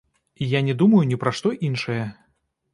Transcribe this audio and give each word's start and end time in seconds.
І 0.41 0.47
я 0.53 0.61
не 0.69 0.75
думаю 0.79 1.03
ні 1.11 1.19
пра 1.25 1.35
што 1.43 1.53
іншае. 1.71 2.03